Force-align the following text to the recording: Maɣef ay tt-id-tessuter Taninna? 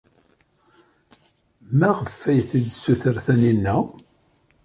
Maɣef 1.79 2.15
ay 2.29 2.39
tt-id-tessuter 2.49 3.15
Taninna? 3.25 3.75